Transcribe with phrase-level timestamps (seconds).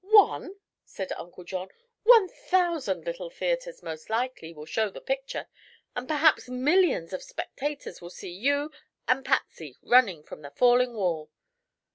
[0.09, 1.69] "One?" said Uncle John.
[2.01, 5.47] "One thousand little theatres, most likely, will show the picture,
[5.95, 8.71] and perhaps millions of spectators will see you
[9.07, 11.29] and Patsy running from the falling wall."